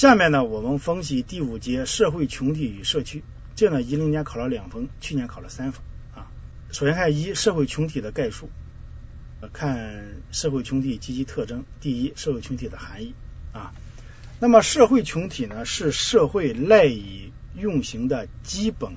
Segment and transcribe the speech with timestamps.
[0.00, 3.22] 下面呢，我们分析第五节社会群体与社区。
[3.54, 5.82] 这呢，一零年考了两分，去年考了三分
[6.14, 6.32] 啊。
[6.72, 8.48] 首先看一社会群体的概述，
[9.52, 11.64] 看社会群体及其特征。
[11.82, 13.14] 第一，社会群体的含义
[13.52, 13.74] 啊。
[14.38, 18.94] 那么社会群体呢，是社会赖以运行的基本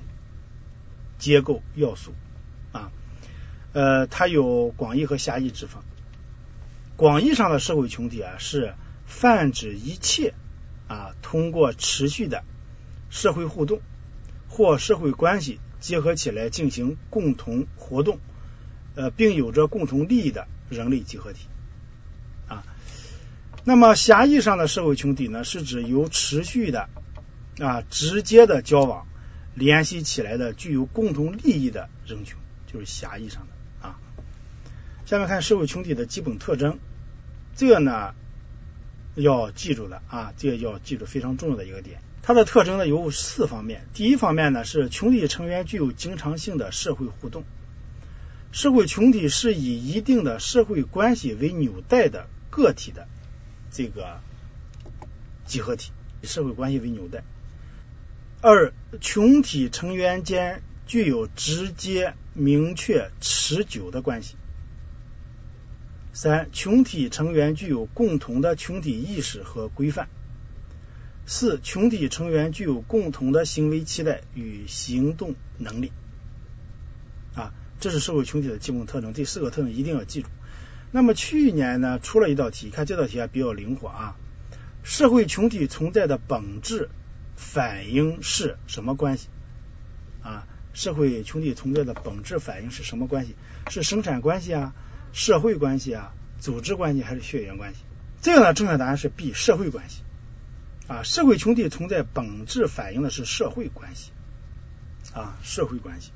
[1.18, 2.14] 结构要素
[2.72, 2.90] 啊。
[3.74, 5.82] 呃，它有广义和狭义之分。
[6.96, 8.72] 广义上的社会群体啊，是
[9.04, 10.32] 泛指一切
[10.86, 12.44] 啊通过持续的
[13.10, 13.80] 社会互动
[14.48, 18.18] 或社会关系结合起来进行共同活动，
[18.94, 21.46] 呃，并有着共同利益的人类集合体
[22.48, 22.64] 啊。
[23.64, 26.88] 那么狭义上的社会群体呢，是指由持续的
[27.58, 29.06] 啊直接的交往
[29.54, 33.98] 联系起来的具有共同利益的人群，就是狭义上的啊。
[35.06, 36.78] 下面看社会群体的基本特征，
[37.56, 38.14] 这个呢
[39.14, 42.00] 要记住的啊，这个要记住非常重要的一个点。
[42.22, 43.86] 它的特征呢有四方面。
[43.92, 47.44] 第一方面呢是群体成员具有经常性的社会互动，
[48.50, 53.06] 社会群体是以一定的社会关系为纽带的个体的
[53.70, 54.20] 这个
[55.44, 57.22] 集合体，以社会关系为纽带。
[58.40, 64.36] 二，群体成员间具有直接、明确、持久的关系。
[66.14, 70.08] 三、群体成员具有共同的群体意识和规范。
[71.26, 75.90] 四、群体成员具有共同的行为期待与行动能力。
[77.34, 79.12] 啊，这是社会群体的基本特征。
[79.12, 80.28] 这四个特征一定要记住。
[80.92, 84.16] 那么去年呢，出了一道题，看这道题啊比较灵活啊。
[84.84, 86.90] 社会群体存在的本质
[87.34, 89.26] 反应是什么关系？
[90.22, 93.34] 啊，社会群体存在的本质反应是什么关系？
[93.68, 94.74] 是生产关系啊？
[95.14, 97.78] 社会关系啊，组织关系还是血缘关系？
[98.20, 100.02] 这个呢，正确答案是 B，社会关系
[100.88, 101.04] 啊。
[101.04, 104.10] 社会群体存在本质反映的是社会关系
[105.14, 106.10] 啊，社会关系。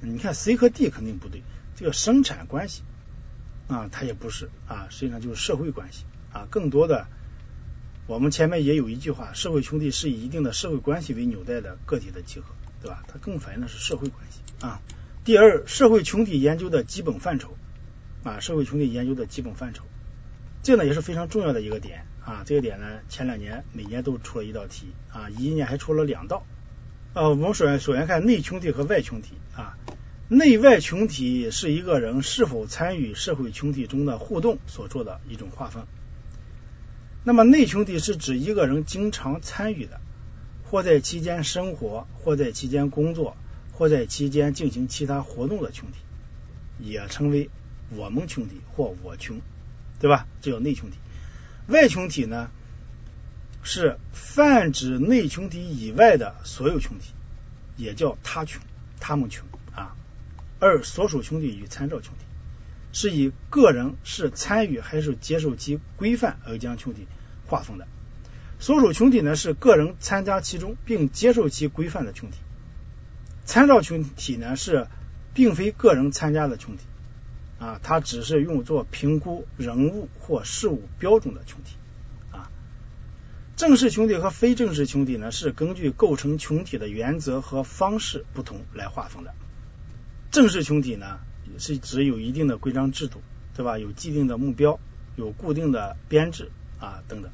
[0.00, 1.42] 你看 C 和 D 肯定不对，
[1.74, 2.84] 这个生产关系
[3.66, 6.46] 啊，它也不是啊，实际上就是社会关系啊。
[6.48, 7.08] 更多的，
[8.06, 13.02] 我们前面也有一句话，社会群体是以一定的社会关系为纽带的个体的集合，对吧？
[13.08, 14.80] 它更反映的是社会关系啊。
[15.24, 17.56] 第二，社会群体研究的基本范畴。
[18.24, 19.84] 啊，社会群体研究的基本范畴，
[20.62, 22.42] 这呢也是非常重要的一个点啊。
[22.46, 26.46] 这个点呢，前两年每年都出了一道题啊，一一年还出了两道。
[27.12, 29.76] 呃，我们首先首先看内群体和外群体啊，
[30.28, 35.84] 内外群体是一个人是否参与社会群体中的互动所做的一种划分。
[37.24, 40.00] 那么内群体是指一个人经常参与的，
[40.64, 43.36] 或在期间生活，或在期间工作，
[43.72, 45.98] 或在期间进行其他活动的群体，
[46.80, 47.50] 也称为。
[47.96, 49.40] 我们群体或我群，
[50.00, 50.26] 对吧？
[50.40, 50.96] 这叫内群体。
[51.68, 52.50] 外群体呢，
[53.62, 57.12] 是泛指内群体以外的所有群体，
[57.76, 58.60] 也叫他群、
[59.00, 59.42] 他们群
[59.74, 59.96] 啊。
[60.60, 62.24] 二、所属群体与参照群体，
[62.92, 67.06] 是以个人是参与还是接受其规范而将群体
[67.46, 67.86] 划分的。
[68.58, 72.36] 所属群体呢，是个人参加其中并接受其规范的群体。
[73.44, 74.86] 参照群体呢，是
[75.34, 76.84] 并非个人参加的群体。
[77.64, 81.76] 啊，它只是用作评估人物或事物标准的群体
[82.30, 82.50] 啊。
[83.56, 89.32] 正式群体和非正式群体呢，是根据构成群体的原则和方式不同来划分的。
[90.30, 91.20] 正式群体呢，
[91.58, 93.22] 是指有一定的规章制度，
[93.56, 93.78] 对吧？
[93.78, 94.78] 有既定的目标，
[95.16, 97.32] 有固定的编制啊等等。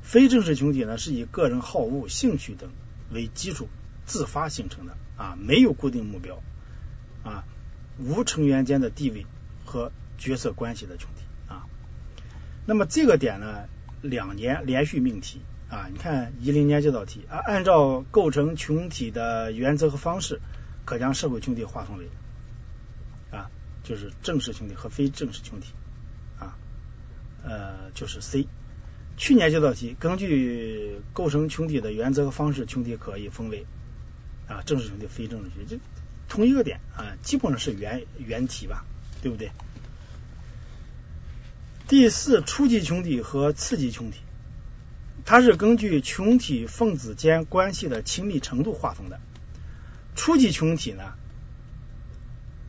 [0.00, 2.70] 非正式群体呢，是以个人好恶、兴趣等
[3.10, 3.68] 为基础
[4.06, 6.40] 自发形成的啊，没有固定目标
[7.24, 7.42] 啊，
[7.98, 9.26] 无成员间的地位。
[9.64, 11.66] 和角色关系的群体啊，
[12.66, 13.68] 那么这个点呢，
[14.02, 20.40] 两年连续命题啊，你看一零年这道题啊，按照构成群体的原则和方式，
[20.84, 22.08] 可将社会群体划分为
[23.30, 23.50] 啊，
[23.82, 25.72] 就是正式群体和非正式群体
[26.38, 26.56] 啊，
[27.42, 28.46] 呃，就是 C。
[29.16, 33.66] 去年这道题根据构成群体的原则和方式，群体可以分为
[34.48, 35.82] 啊正式群体、非正式群体，就
[36.28, 38.84] 同一个点啊，基本上是原原题吧。
[39.22, 39.52] 对不对？
[41.88, 44.20] 第四，初级群体和次级群体，
[45.24, 49.20] 它是根据群体分子间关系的亲密程度划分的。
[50.14, 51.14] 初级群体呢，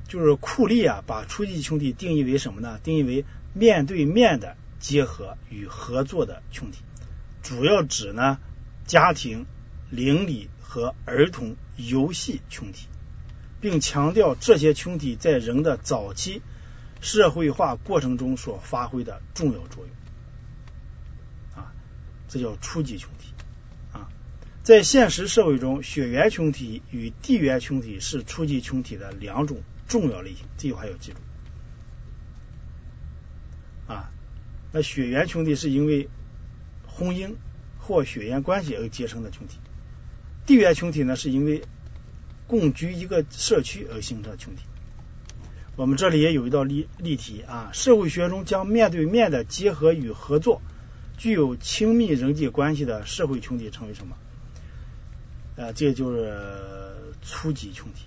[0.08, 2.80] 就是库利啊，把初级群体定义为什么呢？
[2.84, 6.80] 定义为面对面的结合与合作的群体，
[7.42, 8.40] 主要指呢
[8.86, 9.46] 家庭、
[9.90, 12.88] 邻里和儿童游戏群体。
[13.64, 16.42] 并强调这些群体在人的早期
[17.00, 19.96] 社会化过程中所发挥的重要作用。
[21.56, 21.72] 啊，
[22.28, 23.34] 这叫初级群体
[23.94, 24.10] 啊
[24.64, 31.18] 在现实社会中，血缘群体与地缘群体是初级群体的两种重要类型，这句话要记住。
[33.88, 34.12] 啊，
[34.74, 36.10] 那血缘群体是因为
[36.86, 37.36] 婚姻
[37.80, 39.58] 或血缘关系而结成的群体，
[40.46, 41.64] 地缘群体呢是因为
[42.48, 44.64] 共居一个社区而形成的群体。
[45.76, 50.62] 我们这里也有一道例例题啊，社会学中将面对面的结合与合作，
[51.18, 54.16] 具有亲密人际关系的社会群体称为什么？
[55.56, 56.38] 呃，这就是
[57.24, 58.06] 初级群体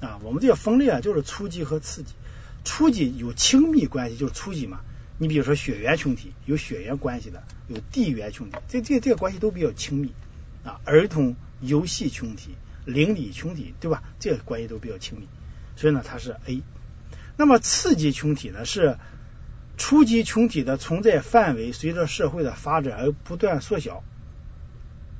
[0.00, 0.20] 啊。
[0.22, 2.12] 我们这个分类啊，就是初级和次级。
[2.64, 4.80] 初级有亲密关系，就是初级嘛。
[5.18, 10.12] 你比如说血缘群体，有血缘关系的，有地缘群体，这这这个关系都比较亲密
[10.64, 10.80] 啊。
[10.84, 12.50] 儿童游戏群体、
[12.84, 14.02] 邻里群体，对吧？
[14.18, 15.28] 这个关系都比较亲密，
[15.76, 16.62] 所以呢，它是 A。
[17.36, 18.98] 那么次级群体呢，是
[19.76, 24.04] 初级群体的存在范围随着社会的发展而不断缩小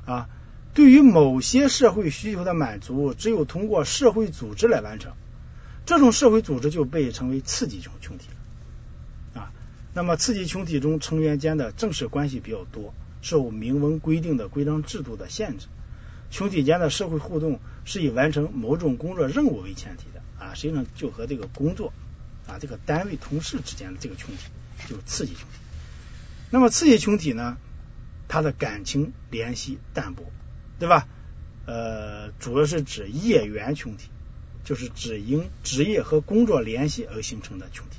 [0.04, 0.28] 啊。
[0.74, 5.12] 对于某些社会需求的满足，只有通过社会组织来完成，
[5.84, 8.28] 这种社会组织就被称为次级群群体
[9.34, 9.52] 了啊。
[9.94, 15.66] 那么次级群体中成员间的正式关系比较多，受明文规定的规章制度的限制，
[16.32, 20.54] 群体间的社会互动是以完成某种工作任务为前提的啊。
[20.54, 21.92] 实际上就和这个工作。
[22.44, 24.42] 啊，这个单位同事之间的这个群体
[24.88, 25.58] 就是刺激群体。
[26.50, 27.56] 那么刺激群体呢，
[28.26, 30.24] 它的感情联系淡薄，
[30.80, 31.06] 对吧？
[31.66, 34.08] 呃，主要是指业缘群体，
[34.64, 37.98] 就是指因职业和工作联系而形成的群体，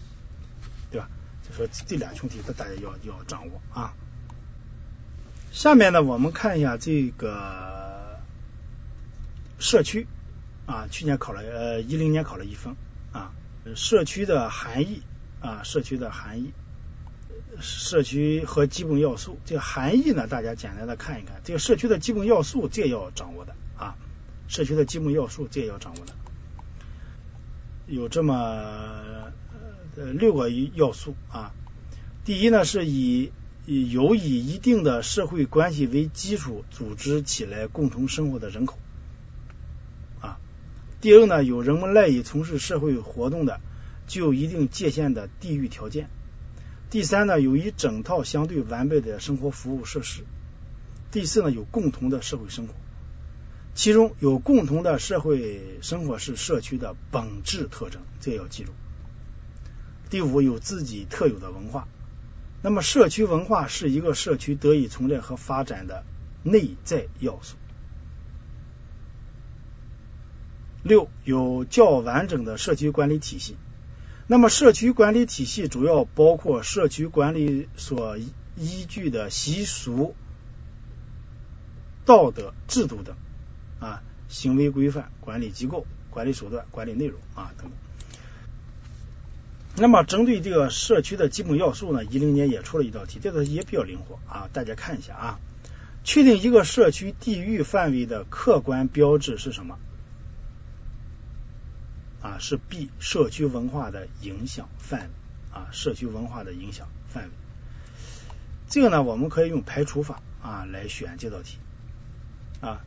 [0.92, 1.08] 对吧？
[1.48, 3.94] 就说这俩群体，大家要要掌握啊。
[5.54, 7.83] 下面呢，我们看一下这个
[9.64, 10.08] 社区
[10.66, 12.76] 啊，去年考了呃一零年考了一分
[13.14, 13.32] 啊。
[13.76, 15.02] 社区的含义
[15.40, 16.52] 啊，社区的含义，
[17.62, 19.40] 社区和基本要素。
[19.46, 21.40] 这个含义呢，大家简单的看一看。
[21.46, 23.96] 这个社区的基本要素，这要掌握的啊。
[24.50, 26.12] 社区的基本要素，这要掌握的。
[27.88, 28.36] 有这么
[29.96, 31.54] 呃六个要素啊。
[32.26, 33.32] 第一呢，是以
[33.66, 38.78] 有以一定的社会关系为基础组织起来共同生活的人口。
[41.04, 43.60] 第二呢，有人们赖以从事社会活动的
[44.08, 46.10] 具有一定界限的地域条件。
[46.90, 50.24] 第三呢，有一整套相对完备的生活服务设施。
[51.12, 52.74] 第四呢，有共同的社会生活，
[53.76, 58.72] 其中有共同的社会生活是社区的本质特征，这要记住。
[60.10, 61.86] 第五，有自己特有的文化。
[62.62, 66.06] 那么，社区文化是一个社区得以存在和发展的
[66.44, 67.58] 内在要素。
[70.84, 73.56] 六有较完整的社区管理体系。
[74.28, 80.16] 那么，社区管理体系主要包括社区管理所依据的习俗、
[82.06, 83.16] 道德、制度等
[83.80, 87.72] 啊，行为规范、管理机构、管理手段、管理内容啊等等。
[89.76, 95.40] 那么，针对这个社区的基本要素呢，一零年也出了一道题，这个也比较灵活啊，大家看一下啊。
[96.04, 99.80] 确定一个社区地域范围的客观标志是什么？
[102.24, 105.08] 啊，是 B 社区文化的影响范围
[105.52, 107.30] 啊，社区文化的影响范围。
[108.70, 111.58] 这个呢，我们可以用排除法啊来选这道题
[112.62, 112.82] 啊。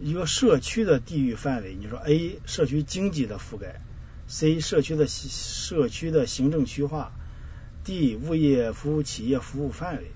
[0.00, 3.82] 一个社区的地域范围，你说 A 社区经济的覆盖
[4.26, 7.12] ，C 社区的社区的行政区划
[7.84, 10.10] ，D 物业服务企业服务范围，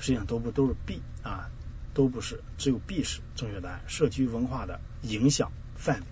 [0.00, 1.48] 实际上都不都是 B 啊，
[1.94, 6.06] 都不是，只有 B 是正确答案，社区文化的影响范围。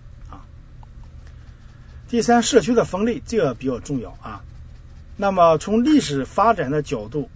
[2.11, 4.45] 第三，社区的分类这个比较重要啊。
[5.17, 7.31] 那么从历史发展的角度，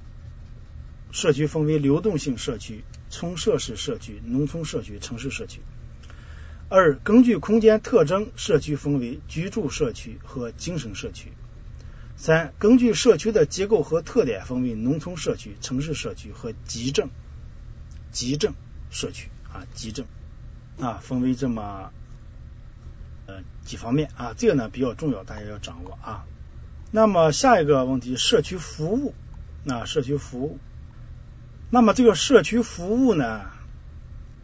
[1.13, 5.61] 社区分为流动性社区、村社式社区、农村社区、城市社区。
[6.69, 11.31] 二，根据空间特征，社区分为居住社区和精神社区。
[12.17, 17.11] 三，根据社区的结构和特点，分为农村社区、城市社区和集镇
[18.11, 18.55] 集镇
[18.91, 20.05] 社区啊，集镇
[20.81, 21.93] 啊，分为这么。
[23.27, 26.27] 呃，几方面啊，这个呢比较重要，大家要掌握啊。
[26.91, 29.15] 那么下一个问题，社区服务
[29.67, 30.59] 啊，社区服务。
[31.71, 33.47] 那么这个社区服务呢，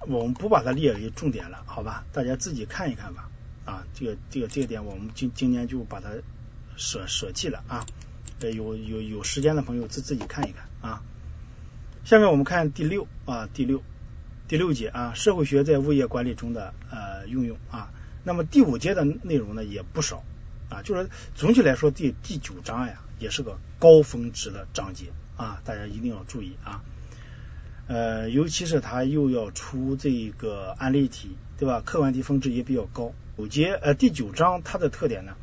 [0.00, 2.04] 我们不把它列为重点了，好吧？
[2.12, 3.28] 大家自己看一看吧。
[3.66, 6.08] 啊，这个这个这个点，我们今今年就把它
[6.76, 7.86] 舍舍弃了啊。
[8.40, 11.02] 呃有有有时间的朋友自自己看一看啊。
[12.04, 13.82] 下面我们看第六啊，第六
[14.48, 17.92] 第六节啊，社会学在物业管理中的呃运用啊。
[18.24, 20.22] 那么第五节的内容呢也不少
[20.68, 26.82] 啊，就是总体来说第第九章呀也是个高峰值的章节啊，大家一定要注意啊。
[27.86, 31.82] 呃，尤其是它又要出这个案例题，对吧？
[31.84, 33.12] 客观题峰值也比较高。
[33.36, 35.34] 五节呃第九章它的特点呢，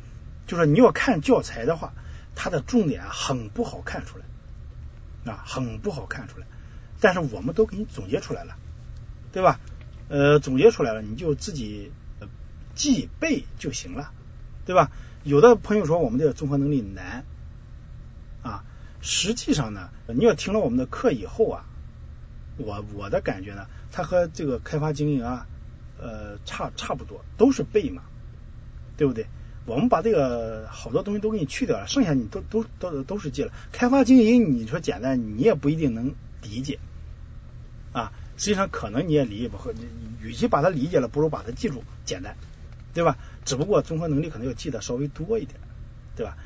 [0.46, 1.92] 就是你要看教材的话，
[2.34, 6.46] 它的重点很不好看出来啊，很不好看出来。
[7.00, 8.56] 但是我们都给你总结出来了，
[9.30, 9.60] 对吧？
[10.08, 11.92] 呃，总结出来了，你就自己
[12.78, 14.12] 记背就行了，
[14.64, 14.90] 对吧？
[15.24, 17.24] 有的朋友说我们的综合能力难
[18.42, 18.64] 啊，
[19.00, 21.66] 实际上呢，你要听了我们的课以后啊，
[22.56, 25.46] 我我的感觉呢，它和这个开发经营啊，
[26.00, 28.02] 呃，差差不多，都是背嘛，
[28.96, 29.26] 对不对？
[29.66, 33.52] 我们把这个好多东西都给你去掉了，剩下你都都都都是记了。
[33.72, 36.78] 开发经营你说简单，你也不一定能理解
[37.92, 38.12] 啊。
[38.38, 39.74] 实际上可能你也理解不和，
[40.22, 42.36] 与其把它理解了，不如把它记住，简单，
[42.94, 43.16] 对吧？
[43.44, 45.60] 只不过综合能力可能要记得稍微多一点，
[46.16, 46.36] 对吧？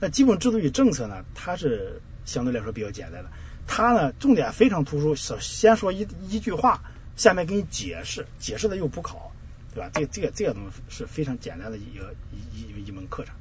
[0.00, 3.30] 那基本制度与政策呢，它是相对来说比较简单的，
[3.66, 6.82] 它呢重点非常突出，首先说一一句话，
[7.16, 9.32] 下面给你解释，解释的又不考，
[9.74, 9.90] 对吧？
[9.92, 13.34] 这这个这个东西是非常简单的一个一一一门课程。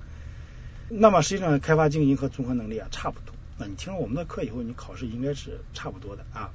[0.89, 6.51] 那么实际上开发经营和综合能力啊差不多，那你听了我们的课以后，你考试应该是差不多的啊。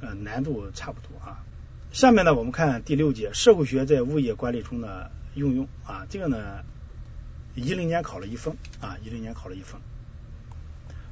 [0.00, 1.44] 呃，难度差不多啊。
[1.92, 6.06] 下面呢，我们看第六节社会学在物业管理中的应用啊。
[6.08, 6.64] 这个呢，
[7.54, 9.80] 一零年考了一分啊，一零年考了一分。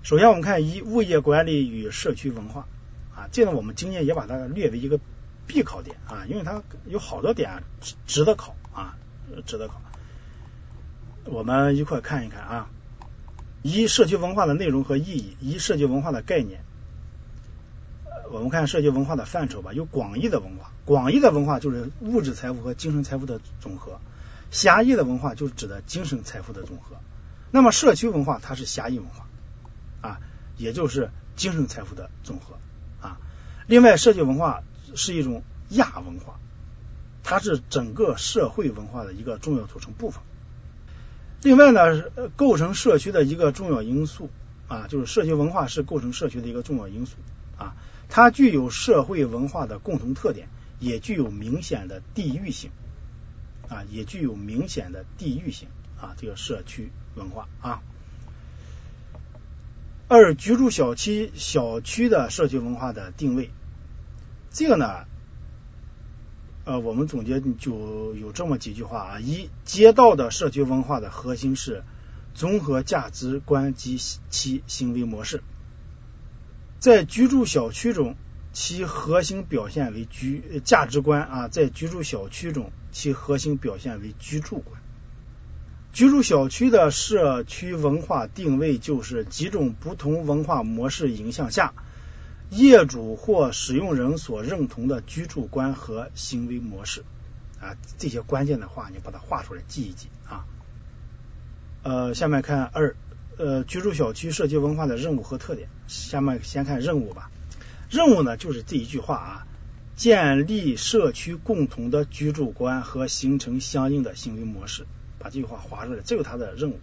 [0.03, 2.67] 首先我们看一物业管理与社区文化
[3.15, 4.99] 啊，这个我们今年也把它列为一个
[5.47, 8.97] 必考点啊，因为它有好多点值值得考啊，
[9.47, 9.81] 值得考。
[11.25, 12.71] 我们一块看一看啊。
[13.63, 16.63] 一社区文化的内容和意义，一社区文化的概念。
[18.33, 24.01] 我们看社区文化的范畴吧，有广义的文化，广义的文化就是物质财富和精神财富的总和；
[24.51, 26.97] 狭义的文化就是指的精神财富的总和。
[27.53, 29.27] 那么社区文化它是狭义文化
[30.01, 30.21] 啊，
[30.57, 32.57] 也就是精神财富的总和
[33.01, 33.19] 啊。
[33.67, 34.63] 另外，社区文化
[34.95, 36.39] 是一种亚文化，
[37.23, 40.23] 它是整个社会文化的一个重要组成部分。
[41.43, 42.05] 另外呢，
[42.37, 44.29] 构成社区的一个重要因素
[44.69, 47.17] 啊，就是社区文化是构成社区的一个重要因素
[47.57, 47.75] 啊。
[48.09, 50.49] 它具有社会文化的共同特点，
[50.81, 52.71] 也具有明显的地域性
[53.69, 55.69] 啊，也具有明显的地域性
[56.01, 57.83] 啊，这个社区文化啊。
[60.09, 63.51] 二、居住小区小区的社区文化的定位，
[64.51, 65.05] 这个呢，
[66.65, 71.85] 呃，我们总结就有这么几句话啊：一、街道的社区文化的核心是
[72.35, 73.99] 综合价值观及
[74.31, 75.45] 其行为模式。
[76.81, 78.17] 在居住小区中，
[78.53, 81.49] 其核心表现为居价值观啊。
[81.49, 84.81] 在居住小区中，其核心表现为居住观。
[85.93, 91.75] 居住小区的社区文化定位就是几种不同文化模式影响下，
[92.51, 97.05] 业主或使用人所认同的居住观和行为模式
[97.61, 97.77] 啊。
[97.99, 100.45] 这些关键的话，你把它画出来记一记啊。
[101.83, 102.97] 呃，下面看二。
[103.39, 105.71] 呃，居住小区社区文化的任务和特点。
[105.87, 107.31] 下面先看任务吧。
[107.91, 109.47] 任务呢，就是这一句话啊，
[109.97, 114.87] 建立社区共同的居住观和形成相应的行为模式。
[115.19, 116.81] 把这句话划出来，这是它的任务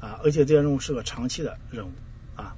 [0.00, 1.92] 啊，而且这个任务是个长期的任务
[2.36, 2.54] 啊。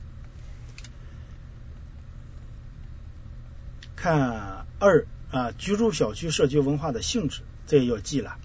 [3.97, 8.37] 看二啊，居住小区社区文化的性质，这也要记了。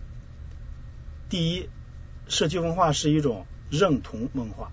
[1.30, 1.68] 第一，
[2.30, 3.46] 社区文化是一种。
[3.72, 4.72] 认同文化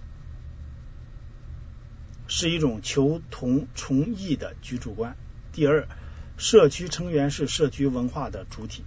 [2.30, 5.16] 是一种求同存异的居住观。
[5.52, 5.88] 第二，
[6.38, 8.84] 社区成员是社区文化的主体。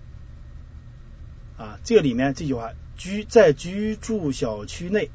[1.58, 5.12] 啊，这里面这句话，居在居住小区内，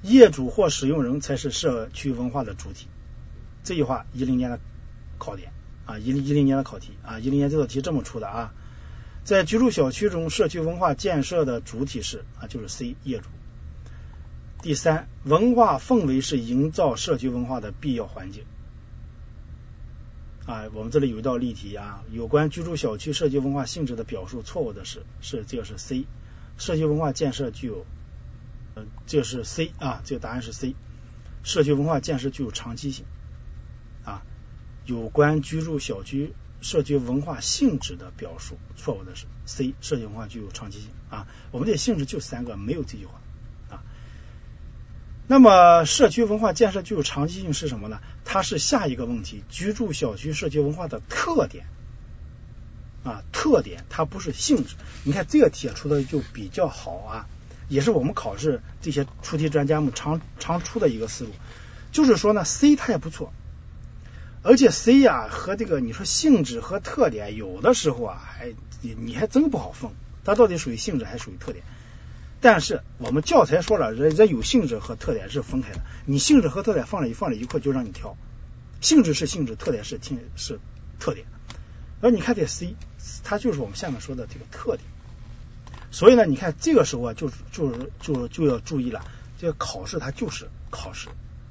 [0.00, 2.88] 业主或使用人才是社区文化的主体。
[3.62, 4.58] 这句话一零年的
[5.18, 5.52] 考点
[5.84, 8.54] 啊，一零一零年的考题啊，一零年这道题这么出的啊。
[9.22, 13.28] 在居住小区中，社区文化建设的主体是啊，就是 C 业主。
[14.62, 18.44] 第三，文化氛围是营造社区文化的必要环境。
[20.46, 26.06] 啊，我们这里有一道例题啊，有关居住小区社区文化性质的表述错误的是，是这个是 C，
[26.58, 27.84] 社区文化建设具有，
[28.76, 30.76] 呃，这是 C 啊，这个答案是 C，
[31.42, 33.04] 社区文化建设具有长期性。
[34.04, 34.22] 啊，
[34.86, 40.90] 有关居住小区社区文化性质的表述错误的是 C，社区文化具有长期性。
[41.10, 43.20] 啊，我们这性质就三个，没有这句话。
[45.32, 48.00] 那么，社区文化建设具有长期性是什么呢？
[48.22, 51.64] 它是下一个问题，居住小区社区文化的特点
[53.02, 54.74] 啊，特点它不是性质。
[55.04, 57.26] 你看这个题出的就比较好啊，
[57.70, 61.30] 也是我们考试这些出题专家们常常出的一个思路，
[61.92, 63.32] 就是说呢，C 它也不错，
[64.42, 69.92] 而且 C 呀和这个你说性质和特点，有的时候啊还你你还真不好分，
[70.26, 71.64] 它到底属于性质还属于特点？
[72.42, 78.16] 但是我们教材说了，人人有性质和特点是分开的，你性质和特点放在一放在一块就让你挑，
[78.80, 80.58] 性质是性质，特点是听是
[80.98, 81.26] 特点。
[82.00, 82.74] 而你看这 C，
[83.22, 84.80] 它就是我们下面说的这个特点。
[85.92, 87.70] 所以呢，你看这个时候啊，就就
[88.00, 89.04] 就就要注意了，
[89.38, 91.08] 这个考试它就是考试，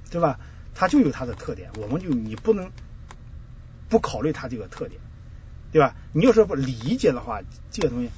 [0.10, 0.40] 对吧？
[0.76, 2.70] 它就有它的特点，我们就你不能
[3.88, 5.00] 不考虑它这个特点，
[5.72, 5.96] 对吧？
[6.12, 8.10] 你要是不理解的话，这个东西，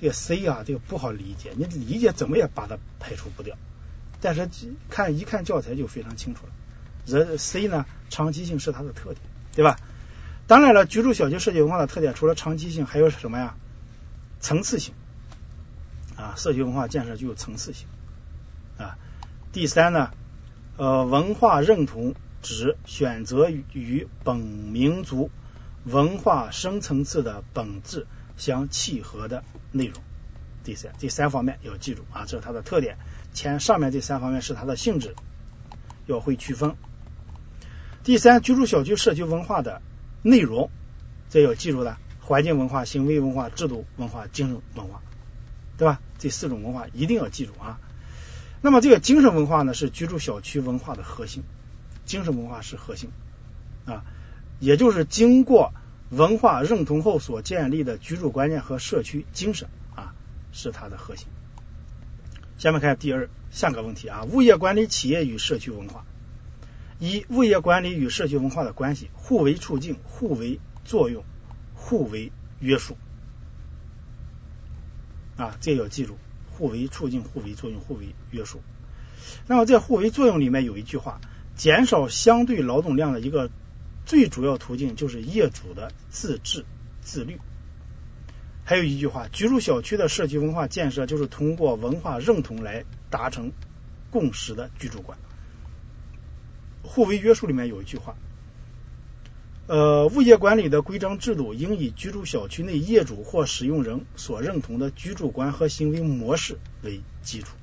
[0.00, 3.56] 这个 C 啊，这个不好理解，你理解怎么也把它排除不掉。
[4.20, 4.48] 但是
[4.90, 6.52] 看一看教材就非常清楚了。
[7.04, 9.18] 这 C 呢，长期性是它的特点，
[9.54, 9.78] 对吧？
[10.46, 13.56] 当然了，居住小区设计文化的特点，除了长期性，还有什么呀？
[14.40, 14.94] 层次性。
[16.16, 17.86] 啊，社区文化建设具有层次性
[18.78, 18.96] 啊。
[19.52, 20.12] 第三呢，
[20.78, 25.30] 呃，文化认同指选择与本民族
[25.84, 30.02] 文化深层次的本质相契合的内容。
[30.64, 32.96] 第三，第三方面要记住啊，这是它的特点。
[33.32, 35.14] 前上面这三方面是它的性质，
[36.06, 36.74] 要会区分。
[38.02, 39.82] 第三，居住小区社区文化的
[40.22, 40.70] 内容，
[41.30, 45.02] 这要记住的：环境文化、行为文化、制度文化、精神文化。
[45.78, 46.00] 对吧？
[46.18, 47.78] 这四种文化一定要记住啊。
[48.62, 51.42] 那么这个精神文化呢，是居住小区文化的核心。
[52.06, 53.10] 精神文化是核心
[53.84, 54.04] 啊，
[54.58, 55.74] 也就是经过
[56.10, 60.14] 文化认同后所建立的居住观念和社区精神啊，
[60.52, 61.26] 是它的核心。
[62.58, 66.04] 下面看第二下个问题啊，物业管理企业与社区文化。
[66.98, 71.24] 一、物业管理与社区文化的关系，互为促进，互为作用，
[71.74, 72.96] 互为约束。
[75.36, 76.16] 啊，这要记住，
[76.52, 78.62] 互为促进、互为作用、互为约束。
[79.46, 81.20] 那么在互为作用里面有一句话，
[81.54, 83.50] 减少相对劳动量的一个
[84.06, 86.64] 最主要途径就是业主的自治
[87.02, 87.38] 自律。
[88.64, 93.52] 还有一句话，居住小区的社区文化建设就是通过文化认同来达成
[94.10, 95.18] 共识的居住观。
[96.82, 98.16] 互为约束里面有一句话。
[99.68, 107.56] 呃，物业管理的规章制度应以居住小区内业主或使用人所认同的居住观和行为模式为基础。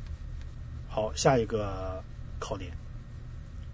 [0.90, 2.04] 好，下一个
[2.40, 2.74] 考点：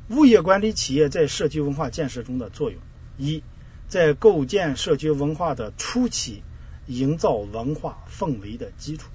[0.09, 2.81] 物业管理企业在社区文化建设中的作用。
[3.17, 3.43] 一，
[3.87, 6.43] 在构建社区文化的初期，
[6.87, 9.09] 营造文化氛围的基础。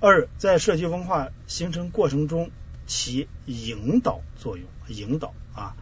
[0.00, 2.50] 二，在社区文化形成过程中
[2.86, 5.76] 起引导作用，引导啊。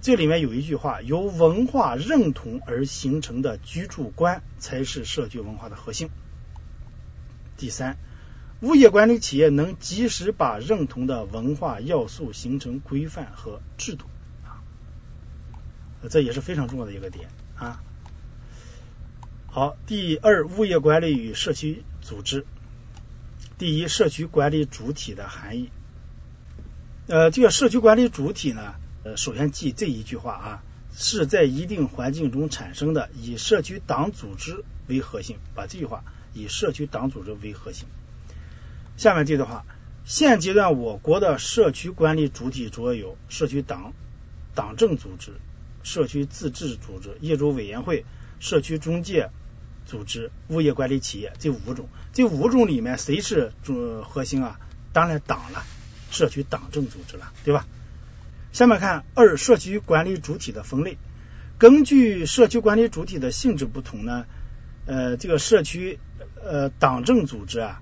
[0.00, 6.08] 这里面有一句话：由文化认同而形成的居住观才是社区文化的核心。
[7.56, 7.98] 第三，
[8.60, 14.06] 物业管理企业能及时把认同的文化要素形成规范和制度
[14.44, 14.58] 啊，
[16.10, 17.80] 这也是非常重要的一个点啊。
[19.46, 22.44] 好，第二，物业管理与社区组织。
[23.58, 25.70] 第一，社区管理主体的含义。
[27.06, 28.74] 呃，这个社区管理主体呢？
[29.04, 35.36] 呃，首先记这一句话啊，是在一定环境中产生的，以社区党组织为核心。
[35.54, 37.86] 把这句话以社区党组织为核心。
[38.98, 39.64] 下面这句话，
[40.04, 43.92] 现阶段我国的社区管理主体主要有社区党、
[44.56, 45.34] 党政组织、
[45.84, 48.04] 社区自治组织、业主委员会、
[48.40, 49.30] 社区中介
[49.86, 51.88] 组织、物业管理企业这五种。
[52.12, 54.58] 这五种里面谁是主核心啊？
[54.92, 55.62] 当然党了，
[56.10, 57.68] 社区党政组织了，对吧？
[58.50, 60.98] 下面看二社区管理主体的分类，
[61.56, 64.26] 根据社区管理主体的性质不同呢，
[64.86, 66.00] 呃，这个社区
[66.42, 67.80] 呃党政组织啊，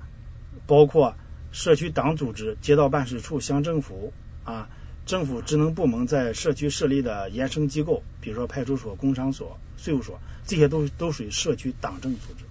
[0.67, 1.17] 包括
[1.53, 4.13] 社区党组织、街道办事处、乡政府
[4.45, 4.69] 啊，
[5.07, 12.45] 政府职能部门在社区设立的延伸机构，比如说派出所、工商所、税务所，这些都都属于社区党政组织。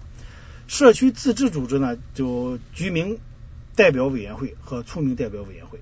[0.66, 3.18] 社区自治组织呢，就居民
[3.74, 5.80] 代表委员会和村民代表委员会，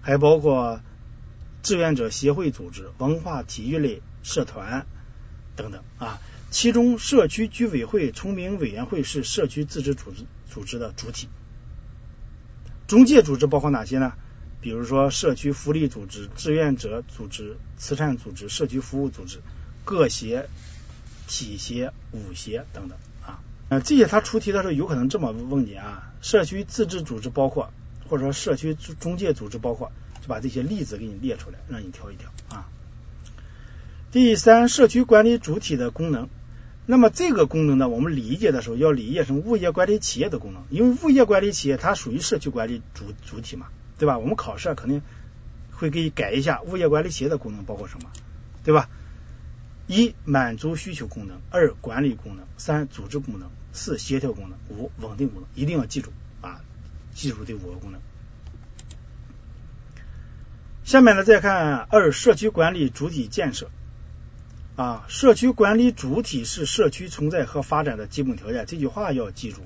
[0.00, 0.80] 还包括。
[1.62, 4.86] 志愿者协会组织、文化体育类社团
[5.56, 6.20] 等等啊，
[6.52, 11.26] 其中社区居委会、村民委员会是社区自治组织组织的主体。
[12.86, 14.12] 中介组织包括哪些呢？
[14.60, 19.40] 比如说社区福利组织、志愿者组织、慈善组织、社区服务组织、
[19.84, 20.48] 各协、
[21.26, 23.40] 体协、舞协等等啊。
[23.68, 27.72] 呃，这些他出题的时候有可能这么问你啊：社区自治组织包括，
[28.08, 29.92] 或者说社区中介组织包括。
[30.22, 32.66] 就把这些例子给你列出来，让你挑一挑啊。
[34.10, 36.28] 第三，社区管理主体的功能。
[36.86, 43.66] 那么这个功能呢，我们理解的时候要理解成物业管理企业的功能，因为物业管理企业它属于社区管理主主体嘛，
[43.98, 44.18] 对吧？
[44.18, 45.02] 我们考试肯定
[45.72, 48.10] 会给你改一下物业管理企业的功能包括什么，
[48.62, 48.88] 对吧？
[49.88, 56.60] 一满足需求功能，二管理功能，三组织功能，四协调功能，五稳定功能，一定要记住啊，
[57.14, 58.00] 记住这五个功能。
[60.84, 63.70] 下面呢，再看二社区管理主体建设
[64.76, 69.62] 啊，社区管理主体是社区存在和发展的基本条件，这句话要记住。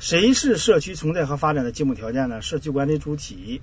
[0.00, 2.42] 谁是社区存在和发展的基本条件呢？
[2.42, 3.62] 社区管理主体。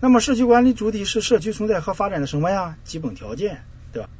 [0.00, 2.76] 那么，社区管理主体是社区存在和发展的什么呀？
[2.82, 4.10] 基本条件，对吧？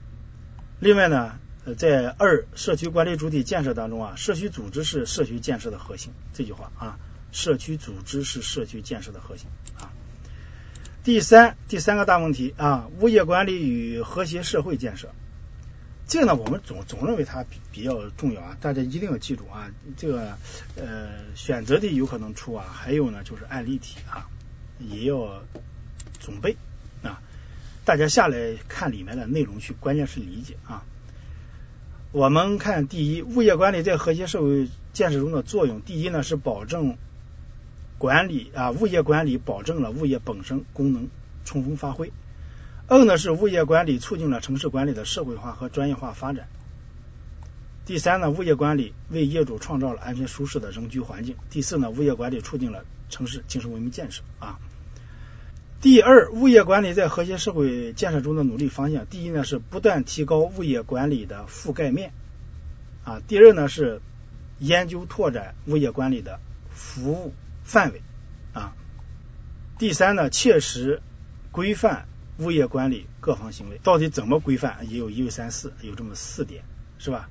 [0.79, 1.41] 另外呢，
[1.77, 6.13] 在二社区管理主体建设当中啊，社区组织是社区建设的核心。
[6.33, 6.99] 这句话啊，
[7.33, 9.91] 社区组织是社区建设的核心啊。
[11.03, 15.09] 第三，第三个大问题啊，物业管理与和谐社会建设。
[16.13, 19.71] 这个呢，我们总总认为它比比较重要啊，大家一定要记住啊。
[19.97, 20.37] 这个
[20.77, 24.29] 呃，选择题有可能出啊，还有呢就是案例题啊，
[24.79, 25.43] 也要
[26.21, 26.55] 准备
[27.03, 27.23] 啊。
[27.87, 30.85] 大家下来看里面的内容去，关键是理解啊。
[32.11, 36.99] 我们看第一，物业管理在和谐社会建设中的作用，第一呢是保证。
[37.97, 41.09] 管理啊，物业管理保证了物业本身功能
[41.47, 42.13] 充分发挥。
[42.89, 46.49] 二呢是物业管理促进了城市管理的社会化和专业化发展。
[47.85, 51.37] 第三呢，物业管理为业主创造了安全舒适的人居环境。
[51.51, 54.59] 第四呢，物业管理促进了城市精神文明建设啊。
[55.81, 62.13] 第二，物业管理在和谐社会建设中的努力方向，第一呢是不断提高物业管理的覆盖面
[63.05, 63.21] 啊。
[63.27, 64.01] 第二呢是
[64.59, 66.41] 研究拓展物业管理的
[66.73, 67.33] 服务。
[67.65, 68.03] 范围
[68.53, 68.75] 啊，
[69.79, 71.01] 第三呢，切实
[71.53, 74.91] 规范物业管理各方行为，到底怎么规范？
[74.91, 76.65] 也有一二三四，有这么四点，
[76.99, 77.29] 是吧？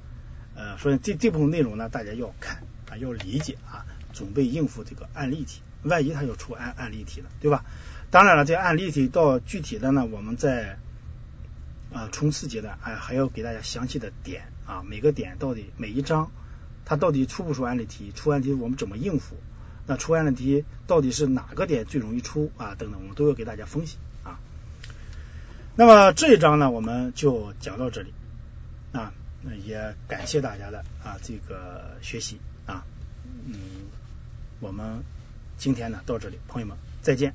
[0.56, 7.66] 呃，所以这这部分内容呢，大家要看啊，要理解啊，准备应付这个案例题，万一他要出案案例题了，对吧？
[8.10, 10.78] 当然了，这案例题到具体的呢，我们在
[11.94, 16.32] 啊冲刺阶段，还还要给大家详细的点啊，每个点到底每一章，
[16.86, 18.12] 它到底出不出案例题？
[18.14, 19.38] 出案例题我们怎么应付？
[19.88, 22.76] 那出案例题到底是哪个点最容易出啊？
[22.76, 23.98] 等等，我们都要给大家分析。
[25.76, 28.14] 那么这一章呢，我们就讲到这里
[28.92, 29.14] 啊。
[29.66, 32.86] 也感谢大家的啊这个学习啊。
[33.48, 33.56] 嗯，
[34.60, 35.02] 我们
[35.58, 37.34] 今天呢到这里，朋友们再见。